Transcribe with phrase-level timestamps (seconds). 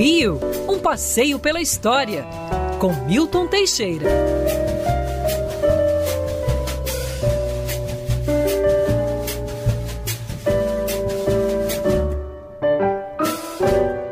[0.00, 2.24] Rio, um passeio pela história,
[2.78, 4.06] com Milton Teixeira.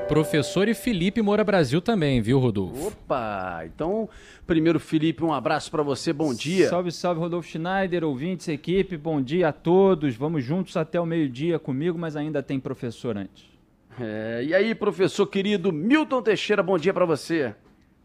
[0.07, 2.89] Professor e Felipe Moura Brasil também, viu, Rodolfo?
[2.89, 3.63] Opa!
[3.65, 4.11] Então,
[4.47, 6.69] primeiro, Felipe, um abraço para você, bom dia.
[6.69, 10.15] Salve, salve, Rodolfo Schneider, ouvintes, equipe, bom dia a todos.
[10.17, 13.58] Vamos juntos até o meio-dia comigo, mas ainda tem professor antes.
[14.01, 17.55] É, e aí, professor querido Milton Teixeira, bom dia para você.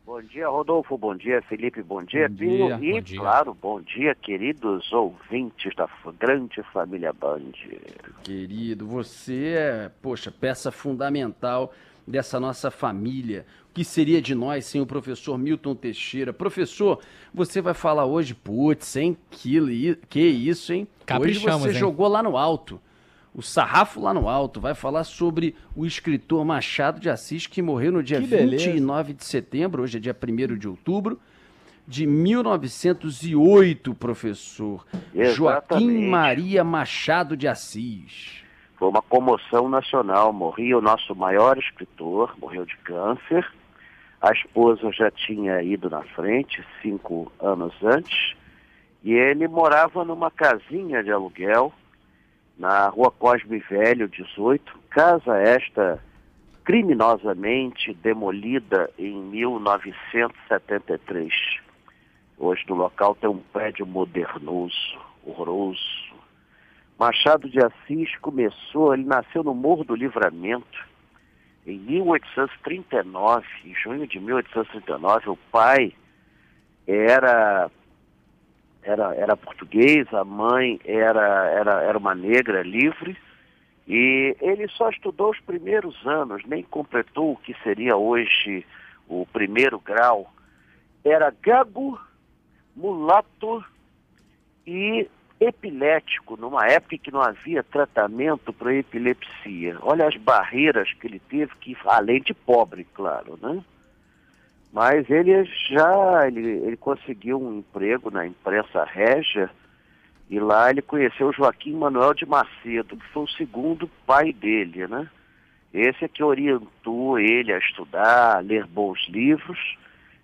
[0.05, 0.97] Bom dia, Rodolfo.
[0.97, 1.81] Bom dia, Felipe.
[1.81, 2.77] Bom dia, Bom Pinho.
[2.77, 3.19] dia, E, bom dia.
[3.19, 5.87] claro, bom dia, queridos ouvintes da
[6.19, 7.51] grande família Band.
[8.23, 11.73] Querido, você é, poxa, peça fundamental
[12.05, 13.45] dessa nossa família.
[13.69, 16.33] O que seria de nós sem o professor Milton Teixeira?
[16.33, 16.99] Professor,
[17.33, 19.17] você vai falar hoje, putz, hein?
[19.31, 20.85] Que, li- que isso, hein?
[21.05, 21.79] Caprichamos, hoje você hein?
[21.79, 22.79] jogou lá no alto.
[23.35, 27.91] O sarrafo lá no alto vai falar sobre o escritor Machado de Assis, que morreu
[27.91, 28.65] no dia Que beleza.
[28.65, 31.19] 29 de setembro, hoje é dia 1 de outubro,
[31.87, 34.85] de 1908, professor.
[35.13, 36.07] Joaquim Exatamente.
[36.07, 38.43] Maria Machado de Assis.
[38.77, 40.31] Foi uma comoção nacional.
[40.31, 43.49] Morria o nosso maior escritor, morreu de câncer.
[44.21, 48.35] A esposa já tinha ido na frente cinco anos antes.
[49.03, 51.73] E ele morava numa casinha de aluguel
[52.57, 54.79] na rua Cosme Velho, 18.
[54.89, 56.01] Casa esta
[56.63, 61.33] criminosamente demolida em 1973.
[62.37, 66.13] Hoje no local tem um prédio modernoso, horroroso.
[66.97, 70.87] Machado de Assis começou, ele nasceu no Morro do Livramento
[71.65, 75.29] em 1839, em junho de 1839.
[75.29, 75.93] O pai
[76.87, 77.69] era
[78.83, 83.17] era, era português, a mãe era, era, era uma negra livre,
[83.87, 88.65] e ele só estudou os primeiros anos, nem completou o que seria hoje
[89.07, 90.31] o primeiro grau.
[91.03, 91.99] Era gago,
[92.75, 93.63] mulato
[94.65, 95.07] e
[95.39, 99.77] epilético, numa época que não havia tratamento para epilepsia.
[99.81, 103.61] Olha as barreiras que ele teve, que além de pobre, claro, né?
[104.73, 109.47] Mas ele já ele, ele conseguiu um emprego na imprensa régia
[110.27, 115.07] e lá ele conheceu Joaquim Manuel de Macedo, que foi o segundo pai dele, né?
[115.71, 119.59] Esse é que orientou ele a estudar, a ler bons livros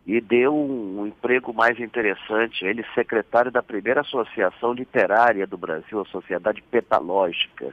[0.06, 2.66] e deu um, um emprego mais interessante.
[2.66, 7.72] Ele secretário da primeira associação literária do Brasil, a Sociedade Petalógica,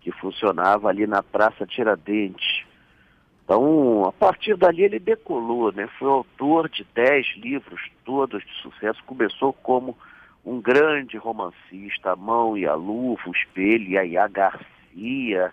[0.00, 2.64] que funcionava ali na Praça Tiradentes.
[3.46, 5.88] Então, a partir dali ele decolou, né?
[6.00, 9.00] Foi autor de dez livros, todos de sucesso.
[9.04, 9.96] Começou como
[10.44, 15.52] um grande romancista, A Mão e a Luva, O Espelho, Yaya Garcia.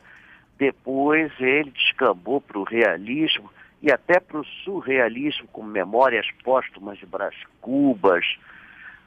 [0.57, 3.47] Depois ele descambou para o realismo
[3.79, 8.25] e até para o surrealismo, com Memórias Póstumas de Brás Cubas,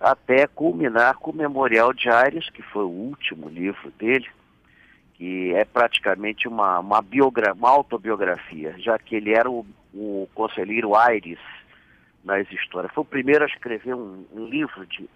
[0.01, 4.29] até culminar com o Memorial de Aires, que foi o último livro dele,
[5.17, 10.95] que é praticamente uma, uma, biogra uma autobiografia, já que ele era o, o conselheiro
[10.95, 11.39] Aires
[12.23, 12.93] nas histórias.
[12.93, 15.09] Foi o primeiro a escrever um, um livro de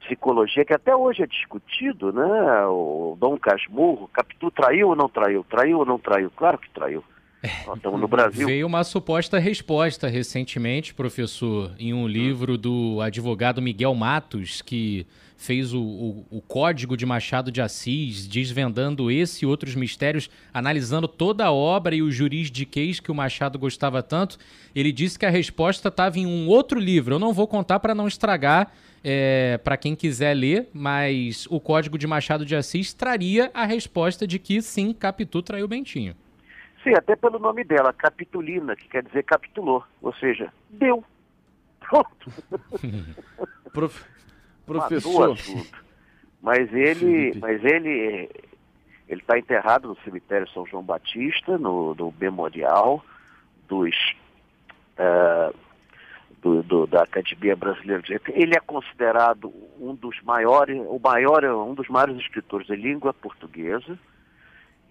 [0.00, 2.66] psicologia que até hoje é discutido, né?
[2.66, 5.44] O Dom Casmurro, Capitu traiu ou não traiu?
[5.44, 6.30] Traiu ou não traiu?
[6.30, 7.02] Claro que traiu.
[7.46, 8.46] Estamos no Brasil.
[8.46, 15.72] Veio uma suposta resposta recentemente, professor, em um livro do advogado Miguel Matos, que fez
[15.72, 21.44] o, o, o Código de Machado de Assis, desvendando esse e outros mistérios, analisando toda
[21.44, 24.38] a obra e o juridiquês que o Machado gostava tanto.
[24.74, 27.14] Ele disse que a resposta estava em um outro livro.
[27.14, 28.72] Eu não vou contar para não estragar
[29.04, 34.26] é, para quem quiser ler, mas o Código de Machado de Assis traria a resposta
[34.26, 36.14] de que sim, Capitu traiu Bentinho.
[36.86, 41.02] Sim, até pelo nome dela, Capitulina, que quer dizer capitulou, ou seja, deu.
[41.80, 42.30] Pronto.
[43.72, 44.04] Prof...
[44.64, 45.36] Professor.
[46.42, 46.94] Mas ele,
[47.32, 47.38] Felipe.
[47.40, 48.30] mas ele,
[49.08, 53.04] ele está enterrado no cemitério São João Batista, no, no memorial
[53.68, 53.94] dos
[54.96, 55.52] eh,
[56.42, 58.36] do, do- da Academia Brasileira de Letras.
[58.36, 63.98] Ele é considerado um dos maiores, o maior, um dos maiores escritores de língua portuguesa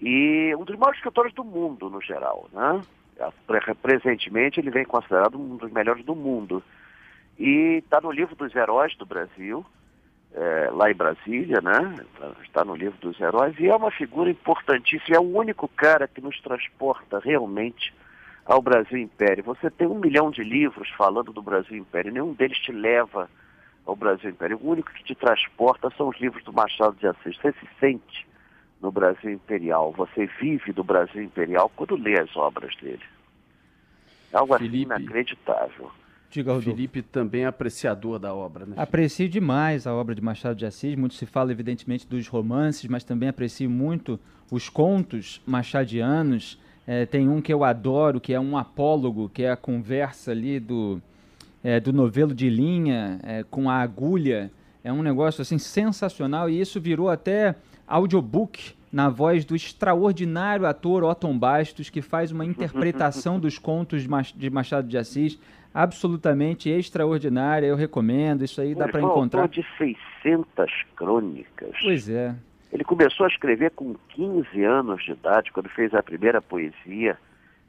[0.01, 2.81] e um dos maiores escritores do mundo no geral, né?
[3.47, 6.61] Pre- Presentemente ele vem considerado um dos melhores do mundo
[7.39, 9.65] e está no livro dos heróis do Brasil,
[10.33, 11.95] eh, lá em Brasília, né?
[12.43, 15.15] Está no livro dos heróis e é uma figura importantíssima.
[15.15, 17.93] É o único cara que nos transporta realmente
[18.45, 19.43] ao Brasil Império.
[19.45, 23.29] Você tem um milhão de livros falando do Brasil Império, nenhum deles te leva
[23.85, 24.59] ao Brasil Império.
[24.61, 27.37] O único que te transporta são os livros do Machado de Assis.
[27.37, 28.27] Você se sente
[28.85, 33.01] no Brasil Imperial, você vive do Brasil Imperial quando lê as obras dele.
[34.31, 35.91] Algo Felipe, assim inacreditável.
[36.29, 36.69] Diga, Rodolfo.
[36.69, 38.75] Felipe também é apreciador da obra, né?
[38.77, 40.95] Aprecio demais a obra de Machado de Assis.
[40.95, 44.19] Muito se fala, evidentemente, dos romances, mas também aprecio muito
[44.51, 46.59] os contos machadianos.
[46.85, 50.59] É, tem um que eu adoro, que é um apólogo, que é a conversa ali
[50.59, 51.01] do,
[51.63, 54.51] é, do novelo de linha é, com a agulha.
[54.83, 57.55] É um negócio assim sensacional e isso virou até
[57.87, 64.49] audiobook na voz do extraordinário ator Otton Bastos, que faz uma interpretação dos contos de
[64.49, 65.37] Machado de Assis
[65.73, 67.67] absolutamente extraordinária.
[67.67, 69.49] Eu recomendo, isso aí dá para encontrar.
[69.49, 71.75] De 600 crônicas.
[71.81, 72.33] Pois é.
[72.71, 77.17] Ele começou a escrever com 15 anos de idade, quando fez a primeira poesia,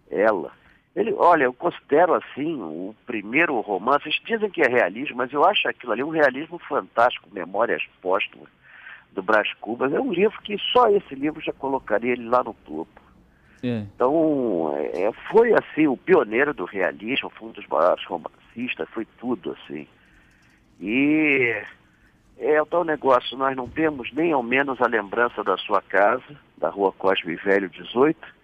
[0.08, 0.52] Ela.
[0.94, 5.44] Ele, olha, eu considero assim o primeiro romance, eles dizem que é realismo, mas eu
[5.44, 8.48] acho aquilo ali um realismo fantástico, Memórias Póstumas
[9.16, 9.92] do Brás Cubas.
[9.92, 13.00] É um livro que só esse livro já colocaria ele lá no topo.
[13.64, 13.78] É.
[13.94, 19.56] Então, é, foi assim, o pioneiro do realismo, foi um dos maiores romancistas, foi tudo
[19.58, 19.88] assim.
[20.80, 21.62] E
[22.38, 26.36] é o tal negócio, nós não temos nem ao menos a lembrança da sua casa,
[26.58, 28.36] da rua Cosme Velho 18,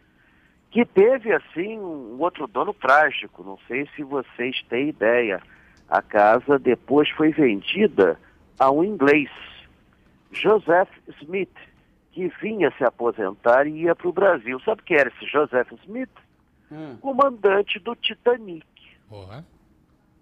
[0.71, 5.43] que teve assim um outro dono trágico, não sei se vocês têm ideia.
[5.87, 8.19] A casa depois foi vendida
[8.59, 9.29] a um inglês
[10.32, 10.90] Joseph
[11.20, 11.55] Smith,
[12.12, 14.61] que vinha se aposentar e ia para o Brasil.
[14.61, 16.11] Sabe quem era esse Joseph Smith?
[16.70, 16.96] Hum.
[17.00, 18.67] Comandante do Titanic.
[19.08, 19.44] Porra.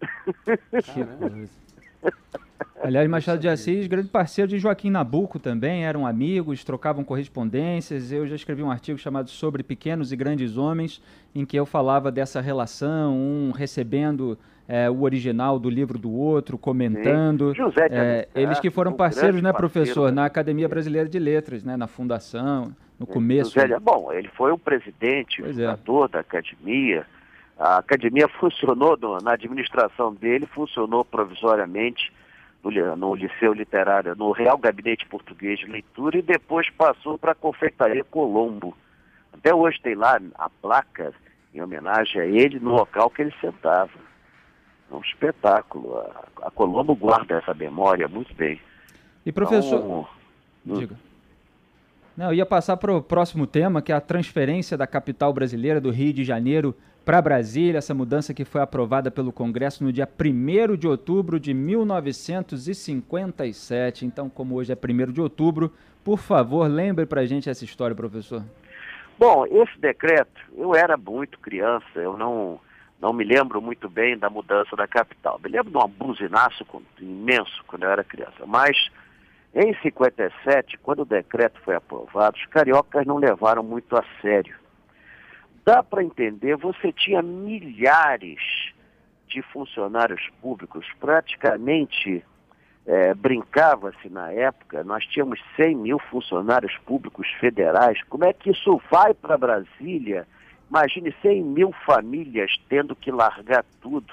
[2.83, 8.11] Aliás, Machado de Assis, grande parceiro de Joaquim Nabuco também, eram amigos, trocavam correspondências.
[8.11, 11.03] Eu já escrevi um artigo chamado Sobre Pequenos e Grandes Homens,
[11.35, 16.57] em que eu falava dessa relação, um recebendo é, o original do livro do outro,
[16.57, 17.55] comentando.
[17.55, 20.23] José é, eles que foram parceiros, né, professor, né?
[20.23, 23.61] na Academia Brasileira de Letras, né, na fundação, no começo.
[23.61, 25.53] José, bom, ele foi o presidente, o é.
[25.53, 26.13] fundador é.
[26.13, 27.05] da academia.
[27.59, 32.11] A academia funcionou na administração dele, funcionou provisoriamente
[32.63, 37.35] no, no Liceu Literário, no Real Gabinete Português de Leitura e depois passou para a
[37.35, 38.77] Confeitaria Colombo.
[39.33, 41.13] Até hoje tem lá a placa
[41.55, 43.91] em homenagem a ele no local que ele sentava.
[44.91, 45.99] É um espetáculo.
[45.99, 48.61] A, a Colombo guarda essa memória muito bem.
[49.25, 49.79] E professor.
[49.79, 50.09] Então,
[50.67, 50.79] hum.
[50.79, 50.97] diga.
[52.17, 55.81] Não, eu ia passar para o próximo tema, que é a transferência da capital brasileira
[55.81, 60.07] do Rio de Janeiro para Brasília, essa mudança que foi aprovada pelo Congresso no dia
[60.07, 64.05] 1 de outubro de 1957.
[64.05, 65.73] Então, como hoje é 1 de outubro,
[66.05, 68.45] por favor, lembre para a gente essa história, professor.
[69.19, 72.59] Bom, esse decreto, eu era muito criança, eu não,
[73.01, 75.41] não me lembro muito bem da mudança da capital.
[75.43, 76.65] Me lembro de um buzinaço
[77.01, 78.77] imenso quando eu era criança, mas
[79.55, 84.60] em 57, quando o decreto foi aprovado, os cariocas não levaram muito a sério
[85.71, 88.41] dá para entender, você tinha milhares
[89.29, 92.25] de funcionários públicos, praticamente
[92.85, 98.03] é, brincava-se na época, nós tínhamos 100 mil funcionários públicos federais.
[98.09, 100.27] Como é que isso vai para Brasília?
[100.69, 104.13] Imagine 100 mil famílias tendo que largar tudo.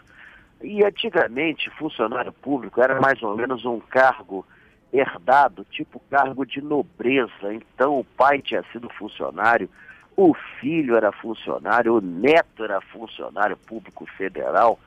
[0.62, 4.46] E antigamente, funcionário público era mais ou menos um cargo
[4.94, 7.52] herdado, tipo cargo de nobreza.
[7.52, 9.68] Então, o pai tinha sido funcionário,
[10.18, 14.80] o filho era funcionário, o neto era funcionário público federal,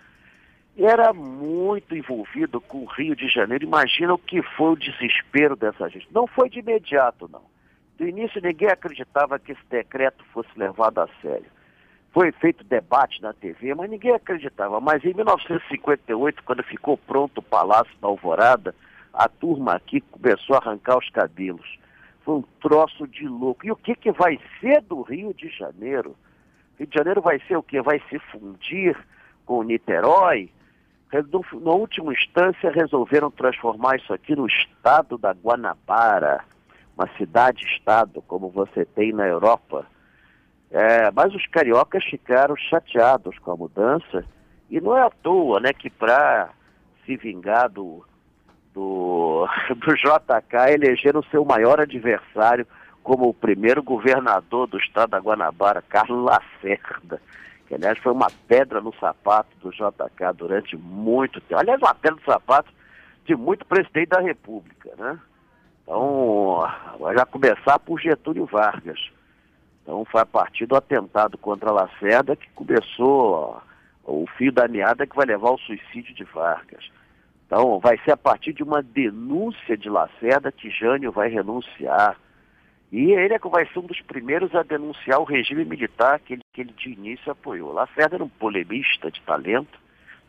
[0.77, 3.65] era muito envolvido com o Rio de Janeiro.
[3.65, 6.09] Imagina o que foi o desespero dessa gente.
[6.13, 7.43] Não foi de imediato, não.
[7.97, 11.47] Do início ninguém acreditava que esse decreto fosse levado a sério.
[12.13, 14.81] Foi feito debate na TV, mas ninguém acreditava.
[14.81, 18.75] Mas em 1958, quando ficou pronto o Palácio da Alvorada,
[19.13, 21.79] a turma aqui começou a arrancar os cabelos.
[22.21, 23.67] Foi um troço de louco.
[23.67, 26.17] E o que, que vai ser do Rio de Janeiro?
[26.79, 27.81] Rio de Janeiro vai ser o que?
[27.81, 28.97] Vai se fundir
[29.47, 30.51] com Niterói?
[31.13, 36.45] Na última instância, resolveram transformar isso aqui no estado da Guanabara,
[36.97, 39.87] uma cidade-estado, como você tem na Europa.
[40.71, 44.25] É, mas os cariocas ficaram chateados com a mudança,
[44.71, 46.51] e não é à toa né, que para
[47.05, 48.05] se vingar do,
[48.75, 52.67] do, do JK elegeram seu maior adversário
[53.03, 57.21] como o primeiro governador do estado da Guanabara, Carlos Lacerda,
[57.67, 61.61] que aliás foi uma pedra no sapato do JK durante muito tempo.
[61.61, 62.71] Aliás, uma pedra no sapato
[63.25, 65.19] de muito presidente da República, né?
[65.83, 69.11] Então, vai já começar por Getúlio Vargas.
[69.83, 73.61] Então, foi a partir do atentado contra Lacerda que começou ó,
[74.05, 76.89] o fio da meada que vai levar ao suicídio de Vargas.
[77.51, 82.17] Então, vai ser a partir de uma denúncia de Lacerda que Jânio vai renunciar.
[82.93, 86.35] E ele é que vai ser um dos primeiros a denunciar o regime militar que
[86.35, 87.73] ele, que ele de início apoiou.
[87.73, 89.81] Lacerda era um polemista de talento,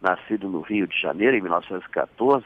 [0.01, 2.43] nascido no Rio de Janeiro em 1914,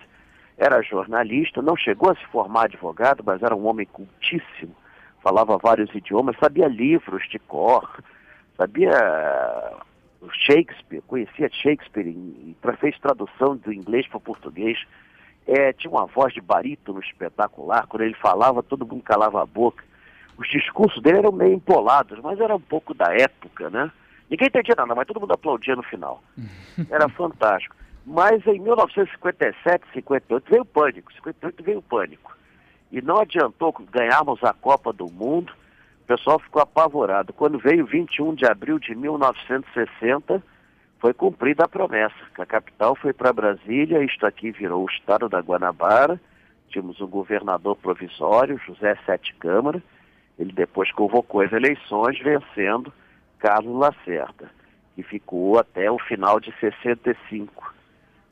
[0.57, 4.75] era jornalista, não chegou a se formar advogado, mas era um homem cultíssimo,
[5.23, 8.03] falava vários idiomas, sabia livros de cor,
[8.57, 8.91] sabia
[10.33, 14.77] Shakespeare, conhecia Shakespeare e fez tradução do inglês para o português.
[15.47, 19.83] É, tinha uma voz de barítono espetacular, quando ele falava, todo mundo calava a boca.
[20.37, 23.91] Os discursos dele eram meio empolados, mas era um pouco da época, né?
[24.29, 26.21] Ninguém entendia nada, mas todo mundo aplaudia no final.
[26.89, 27.75] Era fantástico.
[28.05, 32.35] Mas em 1957, 58 veio o pânico, 58 veio o pânico.
[32.91, 35.53] E não adiantou ganharmos a Copa do Mundo,
[36.05, 37.33] o pessoal ficou apavorado.
[37.33, 40.41] Quando veio 21 de abril de 1960,
[40.99, 45.39] foi cumprida a promessa, a capital foi para Brasília, isto aqui virou o estado da
[45.39, 46.21] Guanabara,
[46.69, 49.81] tínhamos um governador provisório, José Sete Câmara,
[50.37, 52.93] ele depois convocou as eleições, vencendo
[53.39, 54.51] Carlos Lacerda,
[54.93, 57.73] que ficou até o final de 65,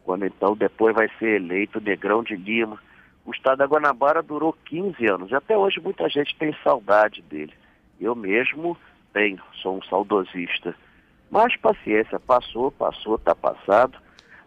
[0.04, 2.78] quando então depois vai ser eleito Negrão de Lima.
[3.26, 7.63] O estado da Guanabara durou 15 anos, e até hoje muita gente tem saudade dele.
[8.00, 8.78] Eu mesmo
[9.14, 10.76] tenho, sou um saudosista.
[11.30, 13.98] Mas paciência, passou, passou, está passado.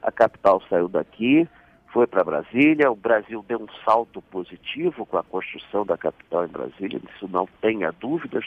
[0.03, 1.49] A capital saiu daqui,
[1.89, 2.91] foi para Brasília.
[2.91, 7.49] O Brasil deu um salto positivo com a construção da capital em Brasília, isso não
[7.61, 8.45] tenha dúvidas.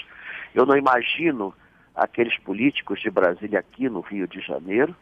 [0.54, 1.54] Eu não imagino
[1.96, 4.96] aqueles políticos de Brasília aqui no Rio de Janeiro.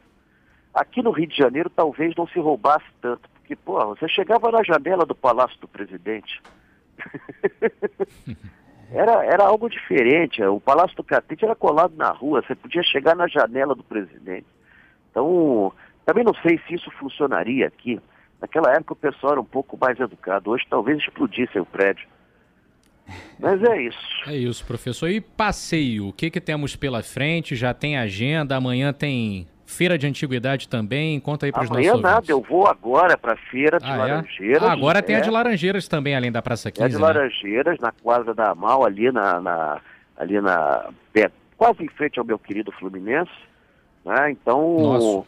[0.74, 4.63] Aqui no Rio de Janeiro talvez não se roubasse tanto, porque, pô, você chegava na
[4.63, 6.42] janela do Palácio do Presidente.
[8.91, 10.41] era, era algo diferente.
[10.44, 14.46] O Palácio do Catete era colado na rua, você podia chegar na janela do presidente.
[15.12, 15.72] Então,
[16.06, 18.00] também não sei se isso funcionaria aqui.
[18.39, 22.08] Naquela época o pessoal era um pouco mais educado, hoje talvez explodisse o prédio.
[23.39, 24.00] Mas é isso.
[24.27, 25.10] É isso, professor.
[25.10, 27.56] E passeio, o que, que temos pela frente?
[27.56, 32.01] Já tem agenda, amanhã tem Feira de Antiguidade também, conta aí para os nossos Amanhã
[32.01, 34.63] nada, eu vou agora para a Feira de ah, Laranjeiras.
[34.63, 34.65] É?
[34.65, 35.01] Ah, agora é.
[35.01, 37.01] tem a de Laranjeiras também, além da Praça 15, É a de né?
[37.01, 39.81] Laranjeiras, na quadra da Amal, ali na, na
[40.15, 40.89] ali na
[41.57, 43.29] quase em frente ao meu querido Fluminense,
[44.05, 44.31] né?
[44.31, 45.27] Então, Nossa.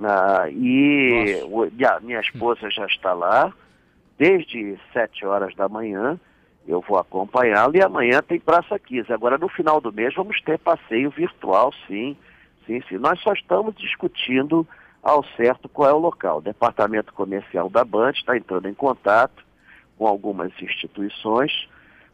[0.00, 3.52] na, e o, minha, minha esposa já está lá
[4.18, 6.18] desde 7 horas da manhã.
[6.66, 9.12] Eu vou acompanhá-lo e amanhã tem Praça 15.
[9.12, 12.16] Agora, no final do mês, vamos ter passeio virtual, sim.
[12.66, 12.98] Sim, sim.
[12.98, 14.66] Nós só estamos discutindo
[15.02, 16.38] ao certo qual é o local.
[16.38, 19.44] O Departamento Comercial da Band está entrando em contato
[19.98, 21.68] com algumas instituições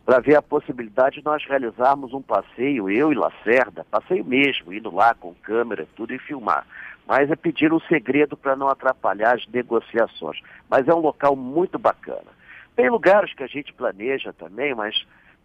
[0.05, 4.95] para ver a possibilidade de nós realizarmos um passeio, eu e Lacerda, passeio mesmo, indo
[4.95, 6.67] lá com câmera, tudo e filmar.
[7.07, 10.41] Mas é pedir um segredo para não atrapalhar as negociações.
[10.69, 12.39] Mas é um local muito bacana.
[12.75, 14.95] Tem lugares que a gente planeja também, mas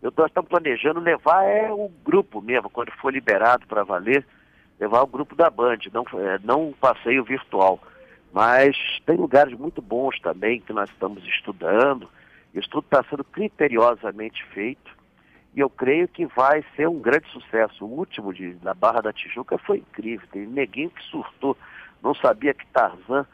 [0.01, 4.25] eu estamos planejando levar é o grupo mesmo, quando for liberado para valer,
[4.83, 7.79] levar o grupo da Band, não, é, não um passeio virtual.
[8.33, 8.75] Mas
[9.05, 12.09] tem lugares muito bons também que nós estamos estudando.
[12.53, 14.91] Isso tudo está sendo criteriosamente feito
[15.55, 17.85] e eu creio que vai ser um grande sucesso.
[17.85, 20.27] O último de, da Barra da Tijuca foi incrível.
[20.31, 21.55] Tem neguinho que surtou,
[22.01, 23.25] não sabia que Tarzan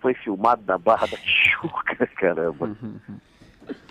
[0.00, 2.76] foi filmado na Barra da Tijuca, caramba.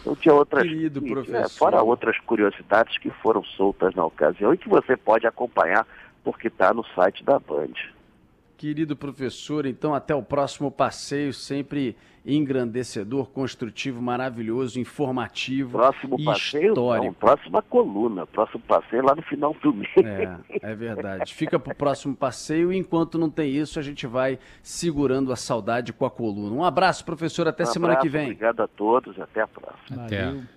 [0.02, 1.36] Então tinha outras, Querido e, professor.
[1.36, 5.88] é, fora outras curiosidades que foram soltas na ocasião e que você pode acompanhar
[6.28, 7.72] porque está no site da Band.
[8.58, 15.78] Querido professor, então até o próximo passeio, sempre engrandecedor, construtivo, maravilhoso, informativo.
[15.78, 17.06] Próximo e passeio, histórico.
[17.06, 19.90] não, próxima coluna, próximo passeio lá no final do mês.
[19.96, 21.34] É, é verdade.
[21.34, 25.94] Fica pro próximo passeio e enquanto não tem isso, a gente vai segurando a saudade
[25.94, 26.54] com a coluna.
[26.54, 28.34] Um abraço, professor, até Um semana que abraço, vem.
[28.34, 30.04] Obrigado a todos, até a próxima.
[30.04, 30.26] Até.
[30.26, 30.57] Valeu.